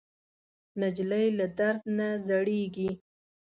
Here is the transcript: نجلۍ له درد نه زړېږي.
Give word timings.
نجلۍ 0.79 1.25
له 1.37 1.45
درد 1.59 1.81
نه 1.97 2.07
زړېږي. 2.27 2.91